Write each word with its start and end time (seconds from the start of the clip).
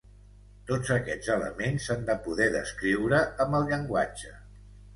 Tots 0.69 0.89
aquests 0.95 1.29
elements 1.33 1.85
s'han 1.89 2.03
de 2.09 2.17
poder 2.29 2.49
descriure 2.57 3.23
amb 3.47 3.61
el 3.61 3.71
llenguatge. 3.71 4.37